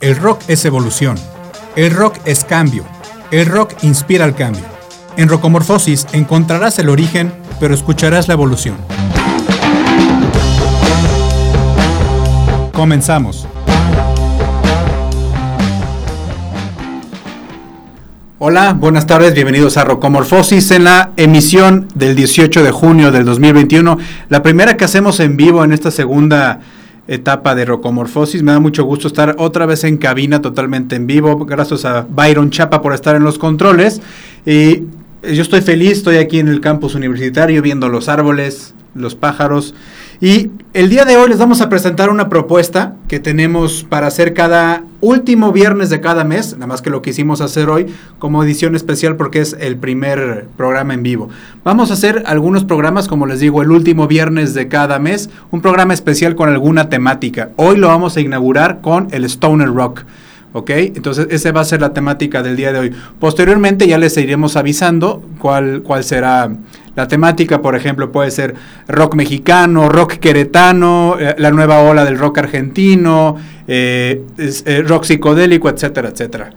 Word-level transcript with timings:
El 0.00 0.16
rock 0.16 0.42
es 0.48 0.64
evolución. 0.66 1.16
El 1.74 1.90
rock 1.90 2.16
es 2.26 2.44
cambio. 2.44 2.84
El 3.30 3.46
rock 3.46 3.72
inspira 3.82 4.26
al 4.26 4.34
cambio. 4.34 4.64
En 5.16 5.28
Rocomorfosis 5.28 6.06
encontrarás 6.12 6.78
el 6.78 6.90
origen, 6.90 7.32
pero 7.60 7.74
escucharás 7.74 8.28
la 8.28 8.34
evolución. 8.34 8.76
Comenzamos. 12.72 13.48
Hola, 18.38 18.74
buenas 18.74 19.06
tardes, 19.06 19.32
bienvenidos 19.32 19.78
a 19.78 19.84
Rocomorfosis 19.84 20.70
en 20.72 20.84
la 20.84 21.12
emisión 21.16 21.88
del 21.94 22.14
18 22.14 22.62
de 22.62 22.70
junio 22.70 23.10
del 23.10 23.24
2021, 23.24 23.96
la 24.28 24.42
primera 24.42 24.76
que 24.76 24.84
hacemos 24.84 25.20
en 25.20 25.38
vivo 25.38 25.64
en 25.64 25.72
esta 25.72 25.90
segunda 25.90 26.60
etapa 27.08 27.54
de 27.54 27.64
Rocomorfosis. 27.64 28.42
Me 28.42 28.52
da 28.52 28.60
mucho 28.60 28.84
gusto 28.84 29.08
estar 29.08 29.36
otra 29.38 29.66
vez 29.66 29.84
en 29.84 29.96
cabina 29.96 30.42
totalmente 30.42 30.96
en 30.96 31.06
vivo, 31.06 31.44
gracias 31.44 31.84
a 31.84 32.06
Byron 32.08 32.50
Chapa 32.50 32.82
por 32.82 32.92
estar 32.92 33.16
en 33.16 33.24
los 33.24 33.38
controles. 33.38 34.00
Y 34.44 34.84
yo 35.22 35.42
estoy 35.42 35.60
feliz, 35.60 35.98
estoy 35.98 36.16
aquí 36.16 36.38
en 36.38 36.48
el 36.48 36.60
campus 36.60 36.94
universitario 36.94 37.62
viendo 37.62 37.88
los 37.88 38.08
árboles, 38.08 38.74
los 38.94 39.14
pájaros. 39.14 39.74
Y 40.20 40.50
el 40.72 40.88
día 40.88 41.04
de 41.04 41.18
hoy 41.18 41.28
les 41.28 41.38
vamos 41.38 41.60
a 41.60 41.68
presentar 41.68 42.08
una 42.08 42.30
propuesta 42.30 42.96
que 43.06 43.20
tenemos 43.20 43.84
para 43.84 44.06
hacer 44.06 44.32
cada 44.32 44.82
último 45.02 45.52
viernes 45.52 45.90
de 45.90 46.00
cada 46.00 46.24
mes, 46.24 46.54
nada 46.54 46.66
más 46.66 46.80
que 46.80 46.88
lo 46.88 47.02
quisimos 47.02 47.42
hacer 47.42 47.68
hoy 47.68 47.86
como 48.18 48.42
edición 48.42 48.74
especial 48.74 49.16
porque 49.16 49.40
es 49.40 49.54
el 49.60 49.76
primer 49.76 50.48
programa 50.56 50.94
en 50.94 51.02
vivo. 51.02 51.28
Vamos 51.64 51.90
a 51.90 51.94
hacer 51.94 52.22
algunos 52.26 52.64
programas, 52.64 53.08
como 53.08 53.26
les 53.26 53.40
digo, 53.40 53.60
el 53.60 53.70
último 53.70 54.06
viernes 54.06 54.54
de 54.54 54.68
cada 54.68 54.98
mes, 54.98 55.28
un 55.50 55.60
programa 55.60 55.92
especial 55.92 56.34
con 56.34 56.48
alguna 56.48 56.88
temática. 56.88 57.50
Hoy 57.56 57.76
lo 57.76 57.88
vamos 57.88 58.16
a 58.16 58.22
inaugurar 58.22 58.80
con 58.80 59.08
el 59.10 59.24
Stoner 59.24 59.68
Rock. 59.68 60.04
¿Ok? 60.56 60.70
Entonces, 60.70 61.28
esa 61.28 61.52
va 61.52 61.60
a 61.60 61.66
ser 61.66 61.82
la 61.82 61.92
temática 61.92 62.42
del 62.42 62.56
día 62.56 62.72
de 62.72 62.78
hoy. 62.78 62.90
Posteriormente 63.20 63.86
ya 63.86 63.98
les 63.98 64.16
iremos 64.16 64.56
avisando 64.56 65.22
cuál, 65.38 65.82
cuál 65.82 66.02
será 66.02 66.50
la 66.94 67.06
temática, 67.06 67.60
por 67.60 67.76
ejemplo, 67.76 68.10
puede 68.10 68.30
ser 68.30 68.54
rock 68.88 69.16
mexicano, 69.16 69.90
rock 69.90 70.14
queretano, 70.14 71.16
eh, 71.20 71.34
la 71.36 71.50
nueva 71.50 71.80
ola 71.80 72.06
del 72.06 72.18
rock 72.18 72.38
argentino, 72.38 73.36
eh, 73.68 74.22
eh, 74.38 74.82
rock 74.86 75.04
psicodélico, 75.04 75.68
etcétera, 75.68 76.08
etcétera. 76.08 76.48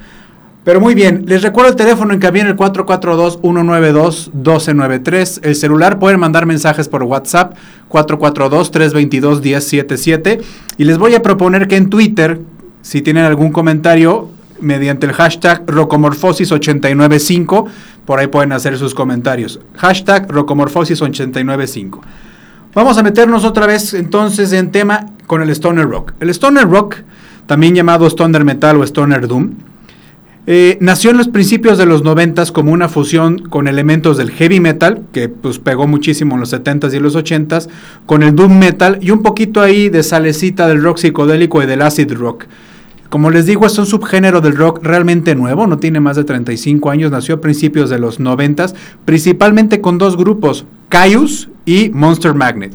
Pero 0.63 0.79
muy 0.79 0.93
bien, 0.93 1.25
les 1.25 1.41
recuerdo 1.41 1.71
el 1.71 1.75
teléfono 1.75 2.13
en 2.13 2.19
cabina 2.19 2.47
el 2.47 2.55
442-192-1293. 2.55 5.41
El 5.43 5.55
celular 5.55 5.99
pueden 5.99 6.21
mandar 6.21 6.45
mensajes 6.45 6.87
por 6.87 7.03
WhatsApp 7.03 7.55
442-322-1077. 7.89 10.41
Y 10.77 10.83
les 10.83 10.97
voy 10.97 11.15
a 11.15 11.21
proponer 11.21 11.67
que 11.67 11.75
en 11.75 11.89
Twitter, 11.89 12.39
si 12.81 13.01
tienen 13.01 13.25
algún 13.25 13.51
comentario, 13.51 14.29
mediante 14.61 15.05
el 15.05 15.13
hashtag 15.13 15.65
Rocomorfosis895, 15.65 17.67
por 18.05 18.19
ahí 18.19 18.27
pueden 18.27 18.51
hacer 18.51 18.77
sus 18.77 18.93
comentarios. 18.93 19.59
Hashtag 19.75 20.27
Rocomorfosis895. 20.27 21.99
Vamos 22.73 22.97
a 22.97 23.03
meternos 23.03 23.45
otra 23.45 23.65
vez 23.65 23.93
entonces 23.93 24.51
en 24.53 24.71
tema 24.71 25.07
con 25.27 25.41
el 25.41 25.49
Stoner 25.49 25.87
Rock. 25.87 26.13
El 26.19 26.29
Stoner 26.29 26.67
Rock, 26.67 26.97
también 27.47 27.75
llamado 27.75 28.05
Stoner 28.07 28.45
Metal 28.45 28.77
o 28.77 28.83
Stoner 28.83 29.27
Doom, 29.27 29.55
eh, 30.51 30.77
nació 30.81 31.11
en 31.11 31.17
los 31.17 31.27
principios 31.27 31.77
de 31.77 31.85
los 31.85 32.03
90 32.03 32.43
como 32.53 32.71
una 32.71 32.89
fusión 32.89 33.37
con 33.37 33.67
elementos 33.67 34.17
del 34.17 34.31
heavy 34.31 34.59
metal, 34.59 35.03
que 35.11 35.29
pues 35.29 35.59
pegó 35.59 35.85
muchísimo 35.85 36.35
en 36.35 36.39
los 36.39 36.53
70s 36.53 36.93
y 36.93 36.99
los 36.99 37.15
80s, 37.15 37.69
con 38.07 38.23
el 38.23 38.35
doom 38.35 38.57
metal 38.57 38.97
y 39.01 39.11
un 39.11 39.21
poquito 39.21 39.61
ahí 39.61 39.89
de 39.89 40.01
salecita 40.01 40.67
del 40.67 40.81
rock 40.81 40.97
psicodélico 40.97 41.61
y 41.61 41.67
del 41.67 41.83
acid 41.83 42.11
rock. 42.13 42.45
Como 43.09 43.31
les 43.31 43.47
digo, 43.47 43.65
es 43.65 43.75
un 43.79 43.87
subgénero 43.87 44.39
del 44.39 44.55
rock 44.55 44.81
realmente 44.83 45.33
nuevo, 45.33 45.65
no 45.65 45.79
tiene 45.79 45.99
más 45.99 46.15
de 46.15 46.23
35 46.23 46.91
años, 46.91 47.11
nació 47.11 47.35
a 47.35 47.41
principios 47.41 47.89
de 47.89 47.97
los 47.97 48.19
90, 48.19 48.67
principalmente 49.03 49.81
con 49.81 49.97
dos 49.97 50.15
grupos, 50.15 50.65
Caius 50.89 51.49
y 51.65 51.89
Monster 51.89 52.35
Magnet. 52.35 52.73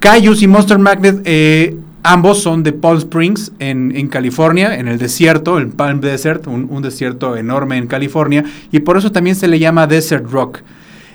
Caius 0.00 0.42
y 0.42 0.48
Monster 0.48 0.80
Magnet, 0.80 1.22
eh, 1.24 1.76
ambos 2.02 2.42
son 2.42 2.64
de 2.64 2.72
Palm 2.72 2.98
Springs, 2.98 3.52
en, 3.60 4.08
California, 4.08 4.76
en 4.76 4.88
el 4.88 4.98
desierto, 4.98 5.58
el 5.58 5.68
Palm 5.68 6.00
Desert, 6.00 6.48
un, 6.48 6.82
desierto 6.82 7.36
enorme 7.36 7.76
en 7.76 7.86
California, 7.86 8.44
y 8.72 8.80
por 8.80 8.96
eso 8.96 9.12
también 9.12 9.36
se 9.36 9.46
le 9.46 9.60
llama 9.60 9.86
Desert 9.86 10.28
Rock. 10.28 10.62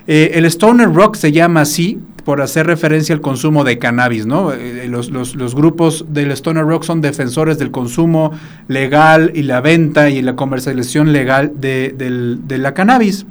Eh, 0.06 0.30
el 0.34 0.46
Stoner 0.46 0.90
Rock 0.90 1.16
se 1.16 1.30
llama 1.30 1.60
así 1.60 1.98
por 2.26 2.42
hacer 2.42 2.66
referencia 2.66 3.14
al 3.14 3.20
consumo 3.20 3.62
de 3.62 3.78
cannabis, 3.78 4.26
¿no? 4.26 4.52
Eh, 4.52 4.88
los, 4.88 5.54
grupos 5.54 6.06
del 6.08 6.32
Stoner 6.32 6.64
Rock 6.64 6.82
son 6.82 7.00
defensores 7.00 7.56
del 7.56 7.70
consumo 7.70 8.32
legal 8.66 9.30
y 9.32 9.42
la 9.42 9.60
venta 9.60 10.10
y 10.10 10.20
la 10.22 10.34
comercialización 10.34 11.12
legal 11.12 11.52
de, 11.54 12.58
la 12.58 12.74
cannabis. 12.74 13.26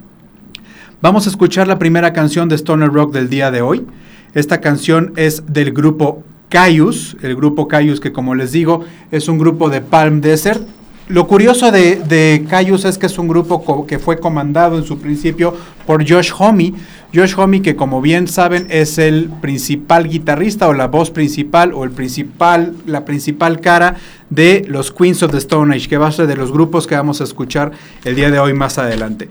Vamos 1.01 1.27
a 1.27 1.29
escuchar 1.29 1.67
la 1.67 1.77
primera 1.77 2.13
canción 2.13 2.47
de 2.47 2.55
Stoner 2.55 2.87
Rock 2.87 3.13
del 3.13 3.29
día 3.29 3.51
de 3.51 3.61
hoy. 3.61 3.85
Esta 4.33 4.61
canción 4.61 5.11
es 5.17 5.43
del 5.45 5.73
grupo 5.73 6.23
Caius, 6.47 7.17
el 7.21 7.35
grupo 7.35 7.67
Caius 7.67 7.99
que 7.99 8.13
como 8.13 8.33
les 8.33 8.53
digo 8.53 8.85
es 9.11 9.27
un 9.27 9.37
grupo 9.37 9.69
de 9.69 9.81
Palm 9.81 10.21
Desert, 10.21 10.65
lo 11.07 11.27
curioso 11.27 11.71
de, 11.71 11.97
de 11.97 12.45
Cayus 12.49 12.83
es 12.85 12.97
que 12.97 13.05
es 13.05 13.19
un 13.19 13.27
grupo 13.27 13.85
que 13.85 13.99
fue 13.99 14.19
comandado 14.19 14.77
en 14.77 14.83
su 14.83 14.97
principio 14.97 15.55
por 15.85 16.07
Josh 16.07 16.31
Homme. 16.37 16.73
Josh 17.13 17.35
Homme, 17.37 17.61
que 17.61 17.75
como 17.75 18.01
bien 18.01 18.27
saben, 18.27 18.67
es 18.69 18.97
el 18.97 19.29
principal 19.41 20.09
guitarrista 20.09 20.67
o 20.67 20.73
la 20.73 20.87
voz 20.87 21.11
principal 21.11 21.73
o 21.73 21.83
el 21.83 21.91
principal, 21.91 22.73
la 22.85 23.05
principal 23.05 23.61
cara 23.61 23.95
de 24.29 24.65
los 24.67 24.91
Queens 24.91 25.21
of 25.23 25.31
the 25.31 25.37
Stone 25.37 25.75
Age, 25.75 25.87
que 25.87 25.97
va 25.97 26.07
a 26.07 26.11
ser 26.11 26.27
de 26.27 26.35
los 26.35 26.51
grupos 26.51 26.87
que 26.87 26.95
vamos 26.95 27.21
a 27.21 27.23
escuchar 27.23 27.71
el 28.03 28.15
día 28.15 28.31
de 28.31 28.39
hoy 28.39 28.53
más 28.53 28.77
adelante. 28.77 29.29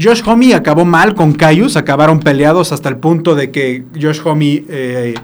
Josh 0.00 0.22
Homme 0.24 0.54
acabó 0.54 0.84
mal 0.84 1.14
con 1.14 1.32
Cayus, 1.32 1.76
acabaron 1.76 2.20
peleados 2.20 2.70
hasta 2.70 2.88
el 2.88 2.98
punto 2.98 3.34
de 3.34 3.50
que 3.50 3.84
Josh 4.00 4.20
Homme 4.24 4.64
eh, 4.68 5.14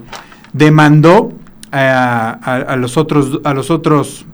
demandó 0.51 1.31
a, 1.71 2.75
los 2.77 2.97
otros, 2.97 3.39
a 3.43 3.53
los 3.53 3.71
otros 3.71 4.25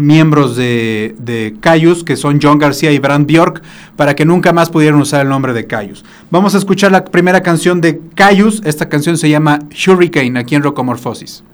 miembros 0.00 0.56
de, 0.56 1.14
de 1.18 1.56
Cayus, 1.60 2.04
que 2.04 2.16
son 2.16 2.40
John 2.42 2.58
García 2.58 2.90
y 2.92 2.98
Brand 2.98 3.26
Bjork, 3.26 3.62
para 3.96 4.14
que 4.16 4.24
nunca 4.24 4.52
más 4.52 4.70
pudieran 4.70 5.00
usar 5.00 5.22
el 5.22 5.28
nombre 5.28 5.52
de 5.52 5.66
Cayus. 5.66 6.04
Vamos 6.30 6.54
a 6.54 6.58
escuchar 6.58 6.92
la 6.92 7.04
primera 7.04 7.42
canción 7.42 7.80
de 7.80 8.00
Cayus. 8.14 8.62
Esta 8.64 8.88
canción 8.88 9.18
se 9.18 9.28
llama 9.28 9.60
Hurricane, 9.86 10.38
aquí 10.38 10.54
en 10.54 10.62
Rocomorfosis. 10.62 11.44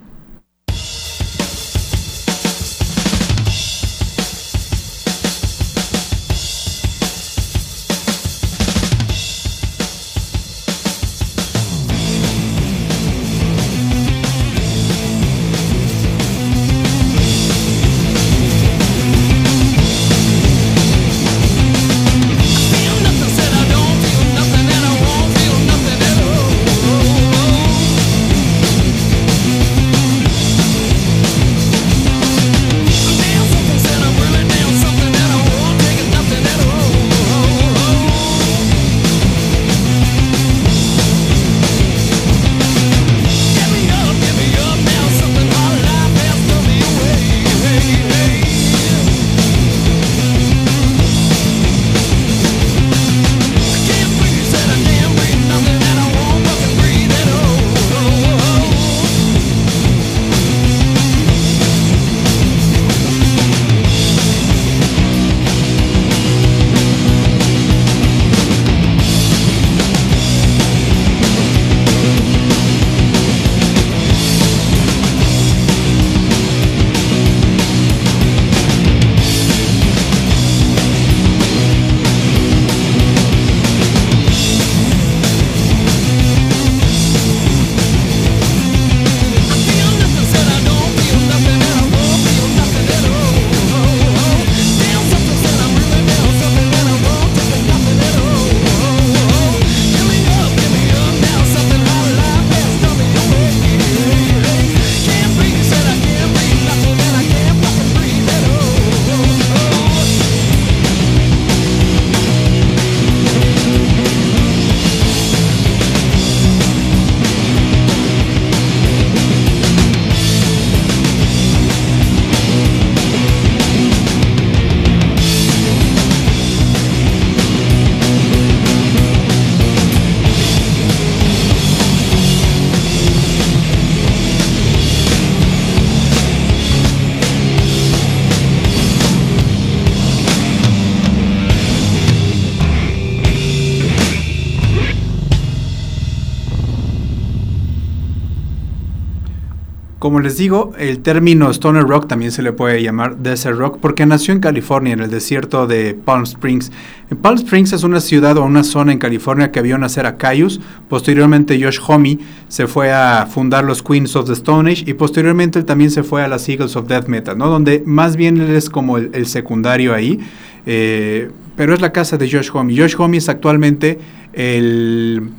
Como 150.06 150.20
les 150.20 150.37
digo, 150.37 150.70
el 150.79 151.00
término 151.00 151.50
Stoner 151.50 151.82
Rock 151.82 152.06
también 152.06 152.31
se 152.31 152.41
le 152.41 152.53
puede 152.53 152.81
llamar 152.81 153.17
Desert 153.17 153.58
Rock 153.58 153.79
porque 153.81 154.06
nació 154.06 154.32
en 154.35 154.38
California, 154.38 154.93
en 154.93 155.00
el 155.00 155.11
desierto 155.11 155.67
de 155.67 155.94
Palm 155.94 156.23
Springs. 156.23 156.70
En 157.11 157.17
Palm 157.17 157.35
Springs 157.38 157.73
es 157.73 157.82
una 157.82 157.99
ciudad 157.99 158.37
o 158.37 158.44
una 158.44 158.62
zona 158.62 158.93
en 158.93 159.00
California 159.00 159.50
que 159.50 159.62
vio 159.62 159.76
nacer 159.79 160.06
a 160.06 160.17
Caius. 160.17 160.61
Posteriormente 160.88 161.61
Josh 161.61 161.81
Homme 161.85 162.20
se 162.47 162.69
fue 162.69 162.93
a 162.93 163.26
fundar 163.29 163.64
los 163.64 163.82
Queens 163.82 164.14
of 164.14 164.29
the 164.29 164.35
Stone 164.35 164.70
Age 164.70 164.85
y 164.87 164.94
posteriormente 164.94 165.58
él 165.58 165.64
también 165.64 165.91
se 165.91 166.05
fue 166.05 166.23
a 166.23 166.29
las 166.29 166.49
Eagles 166.49 166.76
of 166.76 166.87
Death 166.87 167.09
Metal, 167.09 167.37
¿no? 167.37 167.49
donde 167.49 167.82
más 167.85 168.14
bien 168.14 168.41
él 168.41 168.55
es 168.55 168.70
como 168.70 168.99
el, 168.99 169.26
secundario 169.26 169.93
ahí. 169.93 170.20
Eh, 170.67 171.32
pero 171.56 171.75
es 171.75 171.81
la 171.81 171.91
casa 171.91 172.17
de 172.17 172.31
Josh 172.31 172.50
Homme. 172.55 172.76
Josh 172.79 172.94
Homme 172.97 173.17
es 173.17 173.29
actualmente 173.29 173.99
el, 174.35 175.31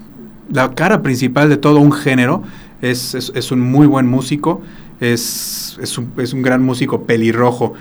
la 0.51 0.73
cara 0.75 1.01
principal 1.01 1.47
de 1.47 1.55
todo 1.55 1.79
un 1.79 1.93
género 1.93 2.43
es, 2.81 3.51
un 3.51 3.61
muy 3.61 3.87
buen 3.87 4.07
músico, 4.07 4.61
es, 4.99 5.77
un, 5.97 6.41
gran 6.41 6.63
músico 6.63 7.03
pelirrojo. 7.03 7.73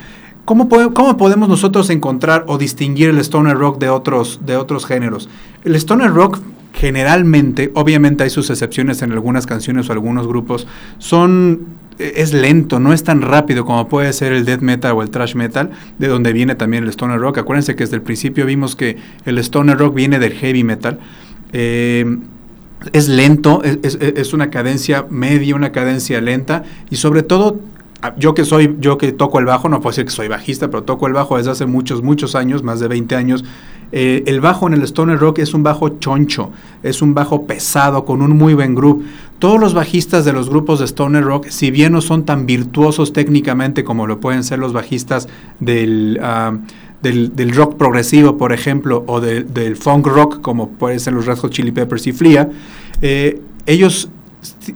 ¿Cómo, 0.45 0.69
¿Cómo, 0.69 1.17
podemos 1.17 1.49
nosotros 1.49 1.91
encontrar 1.91 2.45
o 2.47 2.59
distinguir 2.59 3.09
el 3.09 3.19
stoner 3.19 3.57
rock 3.57 3.79
de 3.79 3.89
otros, 3.89 4.41
de 4.45 4.57
otros 4.57 4.87
géneros? 4.87 5.29
El 5.65 5.75
stoner 5.75 6.11
rock 6.11 6.39
generalmente, 6.73 7.73
obviamente 7.75 8.25
hay 8.25 8.31
sus 8.31 8.51
excepciones 8.51 9.03
en 9.03 9.13
algunas 9.13 9.47
canciones 9.47 9.89
o 9.89 9.93
algunos 9.93 10.29
grupos, 10.29 10.67
son 10.99 11.77
es 11.99 12.35
lento, 12.35 12.79
no 12.79 12.93
es 12.93 13.05
tan 13.05 13.23
rápido 13.23 13.65
como 13.65 13.89
puede 13.89 14.13
ser 14.13 14.33
el 14.33 14.45
death 14.45 14.61
metal 14.61 14.93
o 14.93 15.03
el 15.03 15.11
thrash 15.11 15.35
metal, 15.35 15.71
de 15.99 16.09
donde 16.09 16.33
viene 16.33 16.55
también 16.55 16.85
el 16.85 16.91
stoner 16.91 17.19
rock. 17.19 17.39
Acuérdense 17.39 17.75
que 17.75 17.85
desde 17.85 17.97
el 17.97 18.03
principio 18.03 18.45
vimos 18.47 18.77
que 18.77 18.99
el 19.25 19.39
stoner 19.39 19.79
rock 19.79 19.95
viene 19.95 20.19
del 20.19 20.35
heavy 20.35 20.63
metal. 20.63 20.99
Eh, 21.53 22.19
es 22.93 23.09
lento, 23.09 23.63
es, 23.65 24.33
una 24.33 24.51
cadencia 24.51 25.07
media, 25.11 25.55
una 25.55 25.73
cadencia 25.73 26.21
lenta 26.21 26.65
y 26.91 26.97
sobre 26.97 27.23
todo 27.23 27.61
ah, 28.03 28.15
yo 28.19 28.35
que 28.35 28.45
soy, 28.45 28.77
yo 28.81 28.99
que 28.99 29.13
toco 29.13 29.39
el 29.39 29.47
bajo, 29.47 29.69
no 29.69 29.81
puedo 29.81 29.93
decir 29.93 30.05
que 30.05 30.11
soy 30.11 30.29
bajista, 30.29 30.69
pero 30.71 30.83
toco 30.83 31.07
el 31.07 31.13
bajo 31.13 31.37
desde 31.37 31.51
hace 31.51 31.67
muchos, 31.67 32.03
muchos 32.03 32.35
años, 32.35 32.63
más 32.63 32.81
de 32.81 32.89
20 32.89 33.17
años. 33.17 33.45
Eh, 33.93 34.25
el 34.27 34.41
bajo 34.41 34.67
en 34.67 34.75
el 34.75 34.83
stoner 34.83 35.19
rock 35.19 35.39
es 35.39 35.55
un 35.55 35.63
bajo 35.63 35.89
choncho, 36.01 36.51
es 36.83 37.03
un 37.03 37.15
bajo 37.15 37.47
pesado, 37.47 38.05
con 38.05 38.21
un 38.21 38.37
muy 38.37 38.55
buen 38.55 38.75
groove. 38.75 39.05
Todos 39.39 39.61
los 39.61 39.75
bajistas 39.75 40.25
de 40.25 40.33
los 40.33 40.51
grupos 40.51 40.81
de 40.81 40.87
stoner 40.87 41.23
rock, 41.23 41.49
si 41.49 41.71
bien 41.71 41.93
no 41.93 42.01
son 42.01 42.25
tan 42.25 42.47
virtuosos 42.47 43.13
técnicamente 43.13 43.85
como 43.85 44.07
lo 44.07 44.19
pueden 44.21 44.45
ser 44.45 44.59
los 44.59 44.73
bajistas 44.73 45.29
del... 45.61 46.19
Ah, 46.23 46.59
del, 47.03 47.55
rock 47.55 47.77
progresivo, 47.77 48.37
por 48.37 48.53
ejemplo, 48.53 49.05
o 49.07 49.21
del 49.21 49.77
funk 49.77 50.07
rock, 50.07 50.41
como 50.41 50.71
pueden 50.71 51.01
ser 51.01 51.13
los 51.13 51.27
Red 51.27 51.39
Chili 51.51 51.73
Peppers 51.73 52.07
y 52.07 52.13
Flia, 52.13 52.51
eh, 53.03 53.41
ellos 53.67 54.09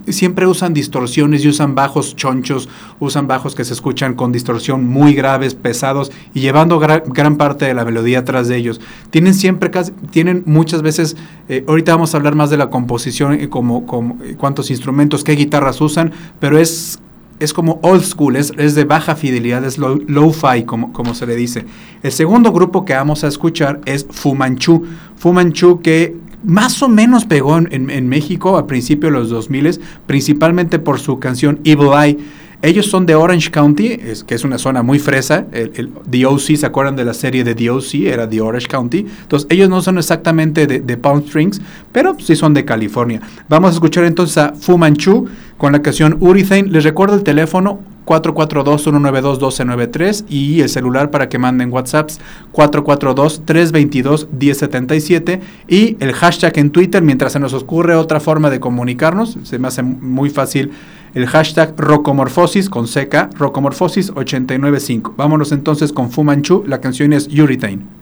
siempre 0.09 0.47
usan 0.47 0.75
distorsiones 0.75 1.45
y 1.45 1.49
usan 1.49 1.75
bajos 1.75 2.17
chonchos, 2.17 2.69
usan 2.99 3.27
bajos 3.27 3.55
que 3.55 3.65
se 3.65 3.73
escuchan 3.73 4.15
con 4.15 4.33
distorsión 4.33 4.87
muy 4.87 5.15
graves, 5.15 5.55
pesados 5.55 6.11
y 6.35 6.41
llevando 6.41 6.79
gran 6.79 7.37
parte 7.37 7.67
de 7.67 7.75
la 7.75 7.85
melodía 7.85 8.21
atrás 8.21 8.49
de 8.49 8.57
ellos. 8.57 8.81
Tienen 9.11 9.35
siempre, 9.35 9.71
tienen 10.11 10.43
muchas 10.47 10.83
veces, 10.83 11.17
eh, 11.49 11.65
ahorita 11.69 11.93
vamos 11.93 12.15
a 12.15 12.17
hablar 12.17 12.35
más 12.35 12.51
de 12.51 12.57
la 12.57 12.71
composición, 12.71 13.41
y 13.41 13.49
como, 13.49 13.87
como, 13.87 14.19
cuántos 14.37 14.71
instrumentos, 14.71 15.25
qué 15.25 15.33
guitarras 15.33 15.81
usan, 15.81 16.13
pero 16.39 16.59
es 16.59 17.01
es 17.41 17.53
como 17.53 17.81
old 17.83 18.05
school, 18.05 18.37
es, 18.37 18.53
de 18.55 18.85
baja 18.85 19.17
fidelidad, 19.17 19.65
es 19.65 19.79
low-fi, 19.79 20.65
como, 20.65 20.93
como 20.93 21.15
se 21.15 21.27
le 21.27 21.35
dice. 21.35 21.65
El 22.03 22.13
segundo 22.13 22.53
grupo 22.53 22.85
que 22.85 22.93
vamos 22.93 23.25
a 23.25 23.29
escuchar 23.29 23.81
es 23.87 24.07
Fumanchu. 24.09 24.85
Fumanchu 25.17 25.81
que 25.81 26.17
más 26.45 26.83
o 26.83 26.89
menos 26.89 27.25
pegó 27.25 27.59
en, 27.59 27.91
en 27.91 28.09
México 28.09 28.57
a 28.57 28.67
principios 28.67 29.13
de 29.13 29.19
los 29.19 29.31
2000, 29.31 29.81
principalmente 30.07 30.79
por 30.79 31.01
su 31.01 31.19
canción 31.19 31.61
Evil 31.65 31.91
Eye. 31.99 32.19
Ellos 32.63 32.87
son 32.87 33.07
de 33.07 33.15
Orange 33.15 33.51
County, 33.51 33.99
que 34.27 34.35
es 34.35 34.45
una 34.45 34.59
zona 34.59 34.83
muy 34.83 34.99
fresa. 34.99 35.47
El, 35.53 35.93
The 36.11 36.27
OC, 36.27 36.57
¿se 36.57 36.67
acuerdan 36.67 36.95
de 36.95 37.07
la 37.07 37.15
serie 37.15 37.43
de 37.43 37.55
The? 37.55 37.71
Era 38.07 38.27
de 38.27 38.39
Orange 38.41 38.67
County. 38.67 39.07
Entonces, 39.23 39.47
ellos 39.51 39.71
no 39.71 39.81
son 39.81 39.97
exactamente 39.97 40.67
de, 40.67 40.97
Palm 40.99 41.21
Springs, 41.21 41.63
pero 41.91 42.17
sí 42.19 42.37
son 42.37 42.53
de 42.53 42.67
California. 42.67 43.23
Vamos 43.49 43.71
a 43.71 43.75
escuchar 43.75 44.05
entonces 44.05 44.37
a 44.37 44.53
Fu 44.53 44.77
Manchu 44.77 45.27
con 45.57 45.73
la 45.73 45.81
canción 45.81 46.19
Urethane. 46.21 46.65
Les 46.65 46.85
recuerdo 46.85 47.15
el 47.15 47.23
teléfono 47.23 47.81
442-192-1293 48.05 50.25
y 50.29 50.61
el 50.61 50.69
celular 50.69 51.11
para 51.11 51.29
que 51.29 51.39
manden 51.39 51.73
WhatsApps 51.73 52.21
442-322-1077 52.53 55.41
y 55.69 55.97
el 56.01 56.13
hashtag 56.13 56.59
en 56.59 56.71
Twitter 56.71 57.03
mientras 57.03 57.33
se 57.33 57.41
nos 57.41 57.55
ocurre 57.55 57.95
otra 57.95 58.21
forma 58.21 58.51
de 58.51 58.61
comunicarnos. 58.61 59.39
Se 59.45 59.59
me 59.59 59.69
hace 59.69 59.83
muy 59.83 60.29
fácil 60.29 60.73
el 61.15 61.27
hashtag 61.27 61.75
Rocomorfosis 61.77 62.69
con 62.69 62.87
seca, 62.87 63.31
Rocomorfosis 63.37 64.11
895. 64.15 65.15
Vámonos 65.17 65.53
entonces 65.53 65.93
con 65.93 66.11
Fumanchu, 66.11 66.65
la 66.67 66.81
canción 66.81 67.13
es 67.13 67.29
Urethane. 67.29 68.00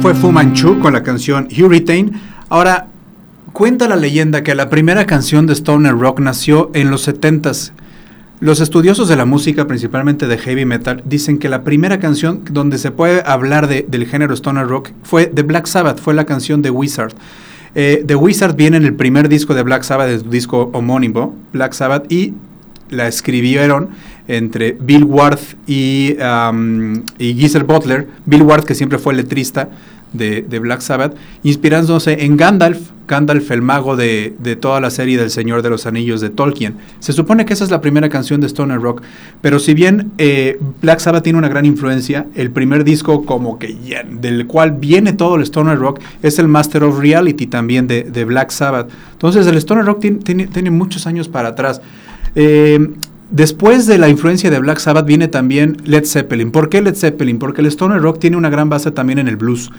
Fue 0.00 0.14
Fu 0.14 0.32
Manchu 0.32 0.78
con 0.78 0.94
la 0.94 1.02
canción 1.02 1.48
Hurricane. 1.50 2.12
Ahora, 2.48 2.88
cuenta 3.52 3.86
la 3.86 3.96
leyenda 3.96 4.42
que 4.42 4.54
la 4.54 4.70
primera 4.70 5.04
canción 5.04 5.46
de 5.46 5.52
Stoner 5.52 5.98
Rock 5.98 6.20
nació 6.20 6.70
en 6.72 6.90
los 6.90 7.06
70s. 7.06 7.72
Los 8.40 8.60
estudiosos 8.60 9.08
de 9.08 9.16
la 9.16 9.26
música, 9.26 9.66
principalmente 9.66 10.26
de 10.26 10.38
heavy 10.38 10.64
metal, 10.64 11.02
dicen 11.04 11.38
que 11.38 11.50
la 11.50 11.64
primera 11.64 11.98
canción 11.98 12.42
donde 12.50 12.78
se 12.78 12.90
puede 12.90 13.22
hablar 13.26 13.68
del 13.68 14.06
género 14.06 14.32
Stoner 14.32 14.66
Rock 14.66 14.90
fue 15.02 15.26
The 15.26 15.42
Black 15.42 15.66
Sabbath, 15.66 16.00
fue 16.00 16.14
la 16.14 16.24
canción 16.24 16.62
de 16.62 16.70
Wizard. 16.70 17.12
Eh, 17.74 18.02
The 18.06 18.16
Wizard 18.16 18.56
viene 18.56 18.78
en 18.78 18.84
el 18.84 18.94
primer 18.94 19.28
disco 19.28 19.54
de 19.54 19.62
Black 19.62 19.82
Sabbath, 19.82 20.08
el 20.08 20.30
disco 20.30 20.70
homónimo, 20.72 21.36
Black 21.52 21.74
Sabbath, 21.74 22.10
y 22.10 22.32
la 22.90 23.08
escribieron 23.08 23.90
entre 24.28 24.72
Bill 24.72 25.04
Ward 25.04 25.40
y, 25.66 26.16
y 27.18 27.34
Giselle 27.34 27.64
Butler. 27.64 28.08
Bill 28.26 28.42
Ward, 28.42 28.64
que 28.64 28.74
siempre 28.74 28.98
fue 28.98 29.14
letrista 29.14 29.68
de, 30.12 30.58
Black 30.58 30.80
Sabbath, 30.80 31.14
inspirándose 31.42 32.24
en 32.24 32.36
Gandalf, 32.36 32.78
Gandalf 33.06 33.50
el 33.50 33.62
mago 33.62 33.96
de, 33.96 34.34
toda 34.60 34.80
la 34.80 34.90
serie 34.90 35.18
del 35.18 35.30
Señor 35.30 35.62
de 35.62 35.70
los 35.70 35.86
Anillos 35.86 36.20
de 36.20 36.30
Tolkien. 36.30 36.76
Se 37.00 37.12
supone 37.12 37.44
que 37.44 37.52
esa 37.52 37.64
es 37.64 37.70
la 37.70 37.80
primera 37.80 38.08
canción 38.08 38.40
de 38.40 38.46
Stoner 38.48 38.80
Rock, 38.80 39.02
pero 39.40 39.58
si 39.58 39.74
bien 39.74 40.12
eh, 40.18 40.58
Black 40.80 41.00
Sabbath 41.00 41.24
tiene 41.24 41.38
una 41.38 41.48
gran 41.48 41.64
influencia, 41.64 42.26
el 42.34 42.50
primer 42.50 42.84
disco 42.84 43.24
como 43.24 43.58
que 43.58 43.76
del 44.10 44.46
cual 44.46 44.72
viene 44.72 45.12
todo 45.12 45.36
el 45.36 45.42
Stoner 45.42 45.78
Rock 45.78 46.00
es 46.22 46.38
el 46.38 46.48
Master 46.48 46.84
of 46.84 46.98
Reality 46.98 47.46
también 47.46 47.86
de, 47.86 48.24
Black 48.24 48.50
Sabbath. 48.50 48.90
Entonces 49.12 49.46
el 49.46 49.56
Stoner 49.56 49.84
Rock 49.84 50.00
tiene, 50.22 50.46
tiene 50.46 50.70
muchos 50.70 51.06
años 51.06 51.28
para 51.28 51.48
atrás. 51.48 51.80
Eh, 52.34 52.90
después 53.30 53.86
de 53.86 53.98
la 53.98 54.08
influencia 54.08 54.50
de 54.50 54.58
Black 54.58 54.78
Sabbath 54.78 55.06
viene 55.06 55.28
también 55.28 55.76
Led 55.84 56.04
Zeppelin. 56.04 56.50
¿Por 56.50 56.68
qué 56.68 56.82
Led 56.82 56.94
Zeppelin? 56.94 57.38
Porque 57.38 57.60
el 57.60 57.66
stoner 57.68 58.00
rock 58.00 58.18
tiene 58.18 58.36
una 58.36 58.50
gran 58.50 58.68
base 58.68 58.90
también 58.90 59.18
en 59.18 59.28
el 59.28 59.36
blues. 59.36 59.70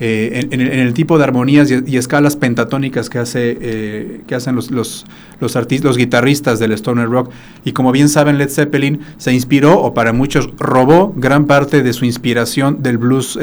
Eh, 0.00 0.46
en, 0.52 0.60
el 0.60 0.94
tipo 0.94 1.18
de 1.18 1.24
armonías 1.24 1.72
y, 1.72 1.96
escalas 1.96 2.36
pentatónicas 2.36 3.10
que, 3.10 3.18
hace, 3.18 3.58
eh, 3.60 4.20
que 4.28 4.36
hacen 4.36 4.54
los, 4.54 4.70
los, 4.70 5.04
artistas, 5.56 5.86
los 5.86 5.96
guitarristas 5.96 6.60
del 6.60 6.70
stoner 6.72 7.08
rock. 7.08 7.32
Y 7.64 7.72
como 7.72 7.90
bien 7.90 8.08
saben, 8.08 8.38
Led 8.38 8.48
Zeppelin 8.48 9.00
se 9.16 9.32
inspiró, 9.32 9.80
o 9.80 9.94
para 9.94 10.12
muchos 10.12 10.50
robó, 10.56 11.12
gran 11.16 11.46
parte 11.46 11.82
de 11.82 11.92
su 11.92 12.04
inspiración 12.04 12.80
del 12.80 12.98
blues 12.98 13.36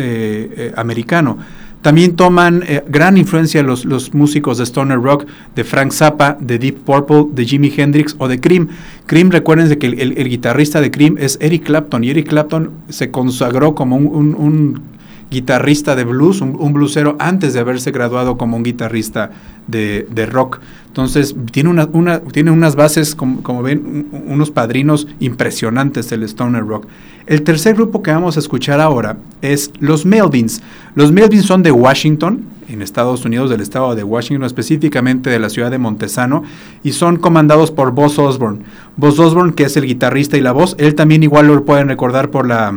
americano. 0.77 1.39
También 1.85 2.15
toman 2.15 2.63
eh, 2.65 2.83
gran 2.87 3.15
influencia 3.15 3.61
los, 3.61 3.85
los 3.85 4.11
músicos 4.15 4.57
de 4.57 4.63
Stoner 4.63 4.99
Rock, 4.99 5.27
de 5.53 5.63
Frank 5.63 5.91
Zappa, 5.91 6.35
de 6.39 6.57
Deep 6.57 6.77
Purple, 6.79 7.27
de 7.31 7.45
Jimi 7.45 7.71
Hendrix 7.77 8.15
o 8.17 8.27
de 8.27 8.39
Cream. 8.39 8.69
Cream, 9.05 9.29
recuerden 9.29 9.69
que 9.77 9.85
el, 9.85 10.27
guitarrista 10.27 10.81
de 10.81 10.89
Cream 10.89 11.17
es 11.19 11.37
Eric 11.41 11.65
Clapton 11.65 12.03
y 12.03 12.09
Eric 12.09 12.29
Clapton 12.29 12.71
se 12.89 13.11
consagró 13.11 13.75
como 13.75 13.97
un, 13.97 14.81
guitarrista 15.29 15.95
de 15.95 16.05
blues, 16.05 16.41
un, 16.41 16.73
bluesero, 16.73 17.17
antes 17.19 17.53
de 17.53 17.59
haberse 17.59 17.91
graduado 17.91 18.35
como 18.35 18.57
un 18.57 18.63
guitarrista 18.63 19.29
de, 19.67 20.27
rock. 20.31 20.61
Entonces, 20.95 21.35
tiene, 21.51 21.69
una, 21.69 21.89
una, 21.91 22.21
tiene 22.21 22.51
unas 22.51 22.77
bases, 22.77 23.15
como, 23.15 23.61
ven, 23.61 24.07
unos 24.27 24.49
padrinos 24.49 25.09
impresionantes 25.19 26.09
del 26.09 26.23
Stoner 26.23 26.65
Rock. 26.65 26.87
El 27.25 27.41
tercer 27.41 27.75
grupo 27.75 28.01
que 28.01 28.11
vamos 28.11 28.37
a 28.37 28.39
escuchar 28.39 28.79
ahora 28.79 29.17
es 29.41 29.71
los 29.81 30.05
Melvins. 30.05 30.61
Los 30.95 31.11
Melvins 31.11 31.43
son 31.43 31.63
de 31.63 31.71
Washington, 31.73 32.45
en 32.69 32.81
Estados 32.81 33.25
Unidos, 33.25 33.49
del 33.49 33.59
estado 33.59 33.93
de 33.93 34.05
Washington, 34.05 34.45
específicamente 34.45 35.29
de 35.29 35.37
la 35.37 35.49
ciudad 35.49 35.69
de 35.69 35.79
Montesano, 35.79 36.43
y 36.81 36.93
son 36.93 37.17
comandados 37.17 37.71
por 37.71 37.91
Buzz 37.91 38.17
Osborne. 38.17 38.59
Buzz 38.95 39.19
Osborne, 39.19 39.53
que 39.53 39.63
es 39.63 39.75
el 39.75 39.85
guitarrista 39.85 40.37
y 40.37 40.41
la 40.41 40.53
voz, 40.53 40.77
él 40.79 40.95
también 40.95 41.23
igual 41.23 41.47
lo 41.47 41.65
pueden 41.65 41.89
recordar 41.89 42.31
por 42.31 42.47
la, 42.47 42.73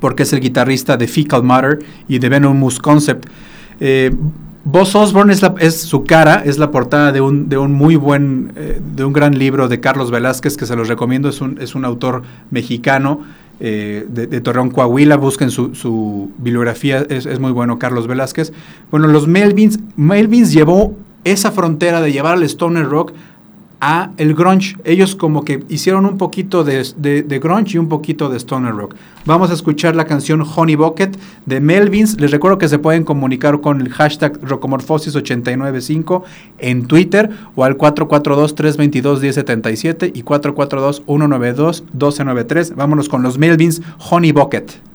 porque 0.00 0.24
es 0.24 0.34
el 0.34 0.40
guitarrista 0.40 0.98
de 0.98 1.08
Fecal 1.08 1.44
Matter 1.44 1.78
y 2.08 2.18
de 2.18 2.28
Venomous 2.28 2.78
Concept. 2.78 3.26
Eh, 3.80 4.14
Buzz 4.70 4.94
Osborne 4.94 5.32
es, 5.32 5.80
su 5.80 6.04
cara, 6.04 6.42
es 6.44 6.58
la 6.58 6.70
portada 6.70 7.10
de 7.10 7.22
un, 7.22 7.48
de 7.48 7.56
un 7.56 7.72
muy 7.72 7.96
buen, 7.96 8.52
eh, 8.54 8.78
de 8.94 9.02
un 9.02 9.14
gran 9.14 9.38
libro 9.38 9.66
de 9.66 9.80
Carlos 9.80 10.10
Velázquez 10.10 10.58
que 10.58 10.66
se 10.66 10.76
los 10.76 10.88
recomiendo, 10.88 11.30
es 11.30 11.40
un, 11.40 11.56
es 11.58 11.74
un 11.74 11.86
autor 11.86 12.22
mexicano 12.50 13.22
eh, 13.60 14.04
de, 14.10 14.40
Torreón, 14.42 14.68
Coahuila, 14.68 15.16
busquen 15.16 15.50
su, 15.50 16.30
bibliografía, 16.36 16.98
es, 17.08 17.40
muy 17.40 17.52
bueno 17.52 17.78
Carlos 17.78 18.06
Velázquez. 18.06 18.52
Bueno, 18.90 19.08
los 19.08 19.26
Melvins, 19.26 19.78
Melvins 19.96 20.52
llevó 20.52 20.94
esa 21.24 21.50
frontera 21.50 22.02
de 22.02 22.12
llevar 22.12 22.34
al 22.34 22.42
Stoner 22.42 22.86
Rock 22.86 23.14
a 23.80 24.10
el 24.16 24.34
grunge. 24.34 24.76
Ellos 24.84 25.14
como 25.14 25.44
que 25.44 25.62
hicieron 25.68 26.06
un 26.06 26.18
poquito 26.18 26.64
de, 26.64 27.38
grunge 27.40 27.76
y 27.76 27.78
un 27.78 27.88
poquito 27.88 28.28
de 28.28 28.36
stoner 28.38 28.74
rock. 28.74 28.96
Vamos 29.24 29.50
a 29.50 29.54
escuchar 29.54 29.94
la 29.96 30.04
canción 30.06 30.42
Honey 30.42 30.74
Bucket 30.76 31.18
de 31.46 31.60
Melvins. 31.60 32.20
Les 32.20 32.30
recuerdo 32.30 32.58
que 32.58 32.68
se 32.68 32.78
pueden 32.78 33.02
comunicar 33.04 33.60
con 33.60 33.80
el 33.80 33.88
hashtag 33.90 34.40
Rocomorfosis895 34.40 36.22
en 36.58 36.86
Twitter 36.86 37.30
o 37.54 37.64
al 37.64 37.76
442-322-1077 37.76 40.12
y 40.14 40.22
442-192-1293. 40.22 42.74
Vámonos 42.74 43.08
con 43.08 43.22
los 43.22 43.38
Melvins 43.38 43.80
Honey 44.10 44.32
Bucket. 44.32 44.87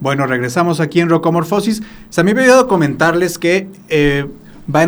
Bueno, 0.00 0.26
regresamos 0.26 0.80
aquí 0.80 1.00
en 1.00 1.08
Rocomorfosis. 1.08 1.82
Se 2.10 2.22
me 2.22 2.30
había 2.30 2.42
olvidado 2.44 2.68
comentarles 2.68 3.38
que 3.38 3.68
eh, 3.88 4.26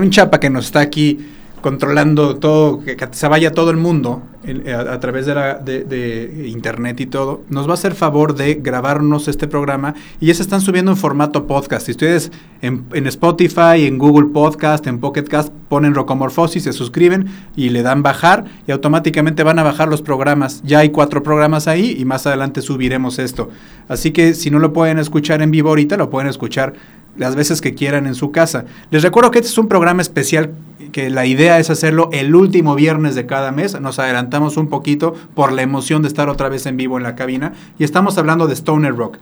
un 0.01 0.11
chapa 0.11 0.39
que 0.39 0.51
nos 0.51 0.67
está 0.67 0.81
aquí 0.81 1.19
controlando 1.61 2.37
todo, 2.37 2.81
que, 2.81 2.97
se 3.13 3.29
vaya 3.29 3.53
todo 3.53 3.71
el 3.71 3.77
mundo 3.77 4.23
eh, 4.43 4.73
a, 4.73 4.99
través 5.01 5.27
de, 5.27 5.35
la, 5.35 5.55
de, 5.55 6.45
internet 6.47 7.01
y 7.01 7.07
todo, 7.07 7.43
nos 7.49 7.67
va 7.67 7.73
a 7.73 7.75
hacer 7.75 7.95
favor 7.95 8.35
de 8.35 8.55
grabarnos 8.55 9.29
este 9.29 9.47
programa 9.47 9.95
y 10.21 10.27
ya 10.27 10.35
se 10.35 10.43
están 10.43 10.61
subiendo 10.61 10.91
en 10.91 10.97
formato 10.97 11.47
podcast. 11.47 11.87
Si 11.87 11.93
ustedes 11.93 12.33
en, 12.63 13.07
Spotify, 13.07 13.87
en 13.87 13.99
Google 13.99 14.29
Podcast, 14.33 14.87
en 14.87 14.99
Pocket 14.99 15.25
Cast 15.25 15.53
ponen 15.69 15.95
Rocomorfosis, 15.95 16.65
se 16.65 16.73
suscriben 16.73 17.27
y 17.55 17.69
le 17.69 17.83
dan 17.83 18.03
bajar 18.03 18.45
y 18.67 18.73
automáticamente 18.73 19.43
van 19.43 19.59
a 19.59 19.63
bajar 19.63 19.89
los 19.89 20.03
programas. 20.03 20.63
Ya 20.65 20.79
hay 20.79 20.91
cuatro 20.91 21.23
programas 21.23 21.69
ahí 21.69 21.97
y 21.99 22.05
más 22.05 22.27
adelante 22.27 22.63
subiremos 22.63 23.19
esto. 23.19 23.51
Así 23.89 24.11
que 24.13 24.35
si 24.35 24.51
no 24.51 24.59
lo 24.59 24.73
pueden 24.73 24.99
escuchar 24.99 25.43
en 25.43 25.51
vivo 25.51 25.69
ahorita, 25.69 25.97
lo 25.97 26.11
pueden 26.11 26.29
escuchar 26.29 26.75
las 27.21 27.37
veces 27.37 27.61
que 27.61 27.75
quieran 27.75 28.07
en 28.07 28.15
su 28.15 28.33
casa. 28.33 28.65
Les 28.91 29.03
recuerdo 29.03 29.31
que 29.31 29.39
este 29.41 29.51
es 29.51 29.59
un 29.59 29.69
programa 29.69 30.01
especial 30.01 30.55
que 30.91 31.11
la 31.11 31.27
idea 31.27 31.59
es 31.59 31.69
hacerlo 31.69 32.09
el 32.13 32.35
último 32.35 32.75
viernes 32.75 33.15
de 33.15 33.27
cada 33.27 33.53
mes. 33.53 33.79
Nos 33.79 33.99
adelantamos 33.99 34.57
un 34.57 34.69
poquito 34.69 35.15
por 35.35 35.53
la 35.53 35.61
emoción 35.61 36.01
de 36.01 36.09
estar 36.09 36.31
otra 36.31 36.49
vez 36.49 36.65
en 36.65 36.79
vivo 36.79 36.97
en 36.97 37.03
la 37.03 37.17
cabina 37.17 37.53
y 37.79 37.85
estamos 37.85 38.17
hablando 38.17 38.47
de 38.47 38.55
Stoner 38.55 38.97
Rock. 38.97 39.19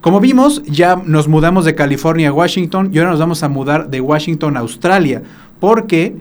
Como 0.00 0.20
vimos, 0.20 0.62
ya 0.64 0.96
nos 0.96 1.28
mudamos 1.28 1.66
de 1.66 1.74
California 1.74 2.30
a 2.30 2.32
Washington 2.32 2.90
y 2.94 2.98
ahora 2.98 3.10
nos 3.10 3.20
vamos 3.20 3.42
a 3.42 3.48
mudar 3.50 3.90
de 3.90 4.00
Washington 4.00 4.56
a 4.56 4.60
Australia 4.60 5.22
porque 5.60 6.16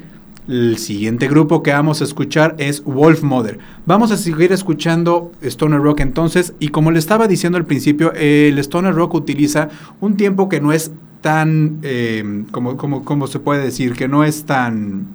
el 0.47 0.77
siguiente 0.77 1.27
grupo 1.27 1.61
que 1.61 1.71
vamos 1.71 2.01
a 2.01 2.03
escuchar 2.05 2.55
es 2.57 2.83
Wolf 2.83 3.21
Mother. 3.23 3.59
Vamos 3.85 4.11
a 4.11 4.17
seguir 4.17 4.51
escuchando 4.51 5.31
Stoner 5.41 5.81
Rock 5.81 5.99
entonces 6.01 6.53
y 6.59 6.69
como 6.69 6.91
le 6.91 6.99
estaba 6.99 7.27
diciendo 7.27 7.57
al 7.57 7.65
principio, 7.65 8.13
el 8.13 8.57
Stoner 8.59 8.93
Rock 8.93 9.15
utiliza 9.15 9.69
un 9.99 10.15
tiempo 10.15 10.47
que 10.49 10.61
no 10.61 10.71
es 10.71 10.91
tan, 11.21 11.79
eh, 11.83 12.43
como, 12.51 12.77
como, 12.77 13.27
se 13.27 13.39
puede 13.39 13.63
decir, 13.63 13.93
que 13.93 14.07
no 14.07 14.23
es 14.23 14.45
tan 14.45 15.07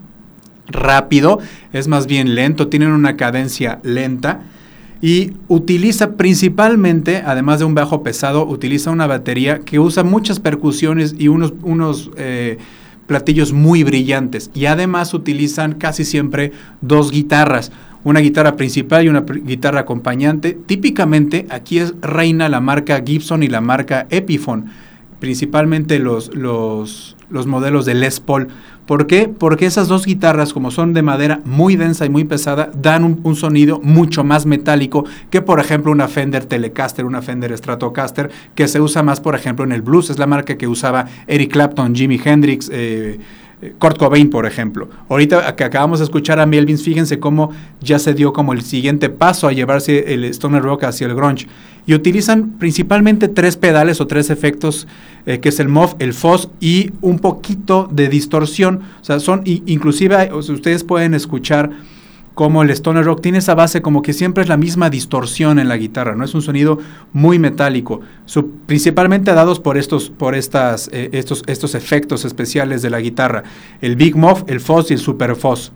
rápido, 0.66 1.38
es 1.73 1.88
más 1.88 2.07
bien 2.07 2.35
lento, 2.35 2.68
tienen 2.68 2.90
una 2.90 3.16
cadencia 3.16 3.81
lenta 3.83 4.42
y 5.01 5.33
utiliza 5.49 6.12
principalmente, 6.12 7.23
además 7.27 7.59
de 7.59 7.64
un 7.64 7.75
bajo 7.75 8.03
pesado, 8.03 8.47
utiliza 8.47 8.90
una 8.90 9.07
batería 9.07 9.61
que 9.61 9.81
usa 9.81 10.05
muchas 10.05 10.38
percusiones 10.38 11.14
y 11.18 11.29
unos, 11.29 11.55
unos 11.62 12.11
eh, 12.16 12.59
platillos 13.12 13.53
muy 13.53 13.85
brillantes 13.85 14.51
y 14.55 14.64
además 14.64 15.12
utilizan 15.12 15.75
casi 15.75 16.03
siempre 16.03 16.53
dos 16.81 17.11
guitarras, 17.11 17.70
una 18.05 18.20
guitarra 18.20 18.57
principal 18.57 19.05
y 19.05 19.11
una 19.11 19.20
guitarra 19.20 19.81
acompañante. 19.81 20.57
Típicamente 20.64 21.44
aquí 21.51 21.79
es 21.79 21.92
reina 22.01 22.48
la 22.48 22.61
marca 22.61 23.03
Gibson 23.05 23.42
y 23.42 23.48
la 23.48 23.61
marca 23.61 24.07
Epiphone, 24.09 24.70
principalmente 25.23 26.01
los, 26.01 26.35
los, 26.35 27.17
los 27.31 27.47
modelos 27.47 27.87
de 27.87 27.95
Les 27.95 28.19
Paul. 28.19 28.49
¿Por 28.87 29.07
qué? 29.07 29.29
Porque 29.29 29.67
esas 29.67 29.87
dos 29.87 30.05
guitarras, 30.05 30.53
como 30.53 30.73
son 30.73 30.95
de 30.95 31.03
madera 31.03 31.41
muy 31.45 31.77
densa 31.77 32.05
y 32.05 32.09
muy 32.09 32.25
pesada, 32.25 32.73
dan 32.75 33.21
un, 33.23 33.37
sonido 33.37 33.79
mucho 33.85 34.25
más 34.25 34.47
metálico 34.47 35.05
que, 35.31 35.41
por 35.41 35.61
ejemplo, 35.61 35.93
una 35.93 36.09
Fender 36.09 36.47
Telecaster, 36.47 37.05
una 37.05 37.23
Fender 37.23 37.57
Stratocaster, 37.57 38.33
que 38.57 38.67
se 38.67 38.81
usa 38.81 39.05
más, 39.05 39.21
por 39.21 39.37
ejemplo, 39.37 39.65
en 39.65 39.71
el 39.71 39.83
blues. 39.83 40.11
Es 40.11 40.19
la 40.19 40.27
marca 40.27 40.59
que 40.59 40.67
usaba 40.67 41.07
Eric 41.29 41.53
Clapton, 41.53 41.95
Jimi 41.95 42.21
Hendrix, 42.25 42.69
eh, 42.73 43.21
Kurt 43.79 43.96
Cobain, 43.96 44.29
por 44.29 44.44
ejemplo. 44.44 44.88
Ahorita 45.09 45.55
que 45.55 45.62
acabamos 45.62 46.01
de 46.01 46.05
escuchar 46.05 46.40
a 46.40 46.46
Melvins, 46.46 46.83
fíjense 46.83 47.20
cómo 47.20 47.51
ya 47.81 47.98
se 47.98 48.12
dio 48.12 48.33
como 48.33 48.53
el 48.53 48.62
siguiente 48.62 49.09
paso 49.09 49.46
a 49.46 49.53
llevarse 49.53 50.12
el 50.14 50.25
Stoner 50.25 50.62
Rock 50.62 50.85
hacia 50.85 51.07
el 51.07 51.14
grunge. 51.14 51.46
Y 51.87 51.94
utilizan 51.94 52.59
principalmente 52.59 53.29
tres 53.29 53.57
pedales 53.57 54.01
o 54.01 54.07
tres 54.07 54.31
efectos, 54.31 54.88
eh, 55.27 55.38
que 55.38 55.51
es 55.51 55.61
el 55.61 55.68
MOV, 55.68 55.94
el 56.01 56.12
FOSS 56.12 56.48
y 56.61 56.90
un 57.01 57.20
poquito 57.20 57.88
de 57.90 58.09
distorsión. 58.09 58.83
O 59.01 59.05
sea, 59.05 59.20
son, 59.20 59.42
inclusive, 59.44 60.33
ustedes 60.33 60.83
pueden 60.83 61.14
escuchar 61.14 61.70
como 62.35 62.62
el 62.62 62.71
stoner 62.71 63.05
rock 63.05 63.21
tiene 63.21 63.38
esa 63.38 63.55
base 63.55 63.83
como 63.83 64.03
que 64.03 64.12
siempre 64.12 64.42
es 64.42 64.49
la 64.49 64.57
misma 64.57 64.90
distorsión 64.90 65.59
en 65.59 65.68
la 65.68 65.77
guitarra, 65.77 66.14
no 66.14 66.25
es 66.25 66.35
un 66.35 66.42
sonido 66.42 66.79
muy 67.12 67.38
metálico, 67.38 68.01
principalmente 68.66 69.33
dados 69.35 69.61
por 69.61 69.77
estos 69.77 70.11
por 70.11 70.35
estas 70.35 70.88
eh, 70.92 71.11
estos 71.12 71.42
estos 71.47 71.75
efectos 71.75 72.25
especiales 72.25 72.83
de 72.83 72.90
la 72.90 73.01
guitarra, 73.01 73.42
el 73.81 73.97
Big 73.97 74.16
Muff, 74.16 74.45
el 74.47 74.61
Fuzz 74.61 74.90
y 74.90 74.95
el 74.95 75.01
Super 75.01 75.37
Fuzz. 75.37 75.73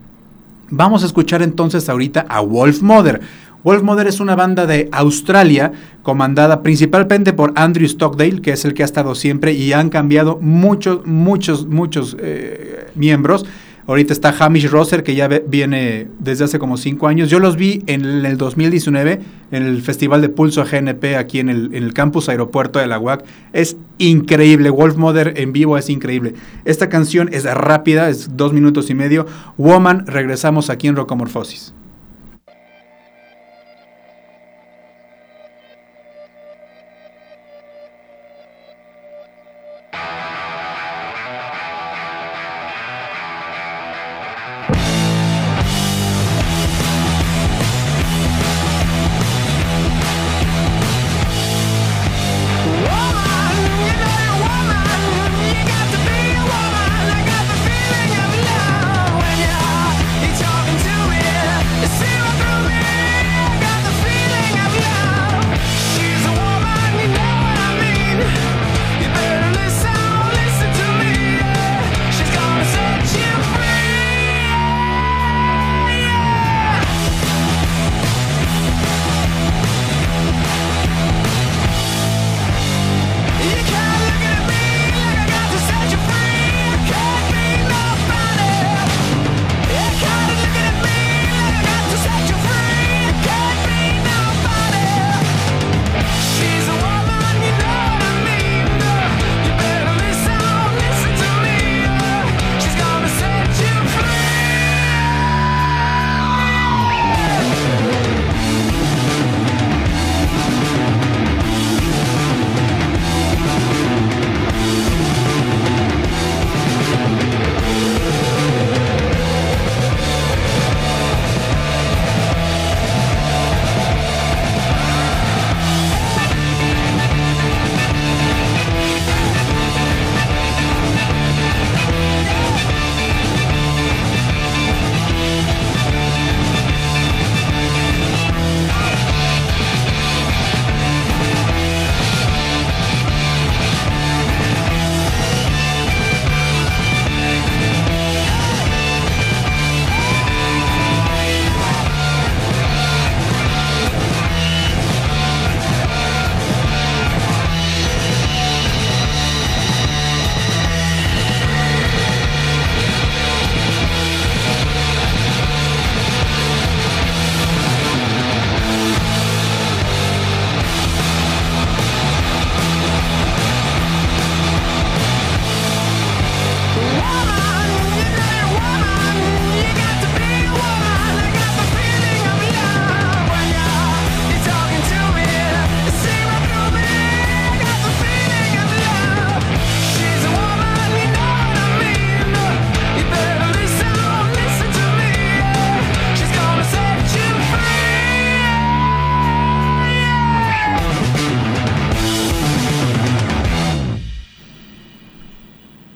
Vamos 0.69 1.03
a 1.03 1.05
escuchar 1.05 1.41
entonces 1.41 1.87
ahorita 1.87 2.25
a 2.27 2.41
Wolf 2.41 2.81
Mother. 2.81 3.21
Wolf 3.63 3.83
Mother 3.83 4.07
es 4.07 4.19
una 4.19 4.35
banda 4.35 4.65
de 4.65 4.89
Australia 4.91 5.71
comandada 6.03 6.61
principalmente 6.61 7.33
por 7.33 7.53
Andrew 7.55 7.87
Stockdale, 7.87 8.41
que 8.41 8.51
es 8.51 8.65
el 8.65 8.73
que 8.73 8.81
ha 8.81 8.85
estado 8.85 9.15
siempre 9.15 9.53
y 9.53 9.73
han 9.73 9.89
cambiado 9.89 10.37
muchos, 10.41 11.05
muchos, 11.05 11.65
muchos 11.67 12.15
eh, 12.19 12.87
miembros. 12.95 13.45
Ahorita 13.87 14.11
está 14.11 14.35
Hamish 14.37 14.67
Rosser, 14.69 15.01
que 15.01 15.15
ya 15.15 15.29
viene 15.29 16.07
desde 16.19 16.43
hace 16.43 16.59
como 16.59 16.75
cinco 16.75 17.07
años. 17.07 17.29
Yo 17.29 17.39
los 17.39 17.55
vi 17.55 17.83
en 17.87 18.03
el 18.03 18.37
2019 18.37 19.21
en 19.51 19.63
el 19.63 19.81
Festival 19.81 20.21
de 20.21 20.27
Pulso 20.27 20.65
GNP 20.65 21.15
aquí 21.15 21.39
en 21.39 21.47
el, 21.47 21.93
campus 21.93 22.27
aeropuerto 22.27 22.79
de 22.79 22.87
la 22.87 22.99
UAC. 22.99 23.23
Es 23.53 23.77
increíble. 23.97 24.71
Wolf 24.71 24.97
Mother 24.97 25.35
en 25.37 25.53
vivo 25.53 25.77
es 25.77 25.89
increíble. 25.89 26.33
Esta 26.65 26.89
canción 26.89 27.29
es 27.31 27.45
rápida, 27.45 28.09
es 28.09 28.35
dos 28.35 28.51
minutos 28.51 28.89
y 28.89 28.93
medio. 28.93 29.25
Woman, 29.57 30.05
regresamos 30.05 30.69
aquí 30.69 30.89
en 30.89 30.97
Rocomorfosis. 30.97 31.73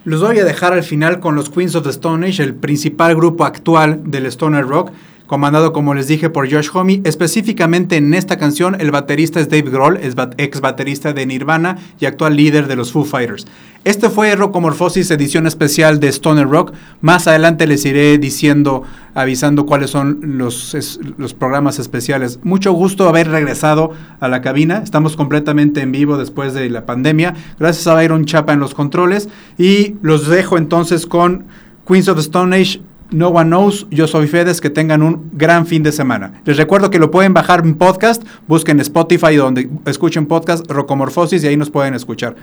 Los 0.03 0.19
voy 0.21 0.39
a 0.39 0.45
dejar 0.45 0.73
al 0.73 0.81
final 0.81 1.19
con 1.19 1.35
los 1.35 1.51
Queens 1.51 1.75
of 1.75 1.83
the 1.83 1.91
Stone 1.91 2.27
Age, 2.27 2.41
el 2.41 2.55
principal 2.55 3.15
grupo 3.15 3.45
actual 3.45 4.01
del 4.09 4.25
Stoner 4.25 4.65
Rock 4.65 4.91
comandado, 5.31 5.71
como 5.71 5.93
les 5.93 6.09
dije, 6.09 6.29
por 6.29 6.51
Josh 6.51 6.67
Homme. 6.73 6.99
Específicamente 7.05 7.95
en 7.95 8.13
esta 8.13 8.37
canción, 8.37 8.75
el 8.81 8.91
baterista 8.91 9.39
es 9.39 9.47
Dave 9.47 9.71
Grohl, 9.71 9.95
es 9.95 10.13
ex 10.35 10.59
baterista 10.59 11.13
de 11.13 11.25
Nirvana 11.25 11.77
y 12.01 12.05
actual 12.05 12.35
líder 12.35 12.67
de 12.67 12.75
los 12.75 12.91
Foo 12.91 13.05
Fighters. 13.05 13.47
Este 13.85 14.09
fue 14.09 14.35
Rockomorphosis 14.35 15.09
edición 15.09 15.47
especial 15.47 16.01
de 16.01 16.09
Stoner 16.09 16.49
Rock. 16.49 16.73
Más 16.99 17.27
adelante 17.29 17.65
les 17.65 17.85
iré 17.85 18.17
diciendo, 18.17 18.83
avisando 19.13 19.65
cuáles 19.65 19.89
son 19.89 20.19
los, 20.37 20.99
los 21.17 21.33
programas 21.33 21.79
especiales. 21.79 22.39
Mucho 22.43 22.73
gusto 22.73 23.07
haber 23.07 23.29
regresado 23.29 23.91
a 24.19 24.27
la 24.27 24.41
cabina. 24.41 24.81
Estamos 24.83 25.15
completamente 25.15 25.79
en 25.79 25.93
vivo 25.93 26.17
después 26.17 26.53
de 26.53 26.69
la 26.69 26.85
pandemia. 26.85 27.35
Gracias 27.57 27.87
a 27.87 27.93
Byron 27.93 28.25
Chapa 28.25 28.51
en 28.51 28.59
los 28.59 28.73
controles. 28.73 29.29
Y 29.57 29.95
los 30.01 30.27
dejo 30.27 30.57
entonces 30.57 31.05
con 31.05 31.45
Queens 31.87 32.09
of 32.09 32.17
the 32.17 32.21
Stone 32.21 32.53
Age 32.53 32.81
no 33.11 33.27
One 33.29 33.49
Knows, 33.49 33.87
yo 33.91 34.07
soy 34.07 34.27
Fedes, 34.27 34.61
que 34.61 34.69
tengan 34.69 35.03
un 35.03 35.29
gran 35.33 35.65
fin 35.65 35.83
de 35.83 35.91
semana. 35.91 36.41
Les 36.45 36.57
recuerdo 36.57 36.89
que 36.89 36.99
lo 36.99 37.11
pueden 37.11 37.33
bajar 37.33 37.61
en 37.65 37.75
podcast, 37.75 38.23
busquen 38.47 38.79
Spotify 38.79 39.35
donde 39.35 39.69
escuchen 39.85 40.25
podcast 40.25 40.69
Rocomorfosis 40.69 41.43
y 41.43 41.47
ahí 41.47 41.57
nos 41.57 41.69
pueden 41.69 41.93
escuchar. 41.93 42.35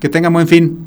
Que 0.00 0.08
tengan 0.08 0.32
buen 0.32 0.48
fin. 0.48 0.86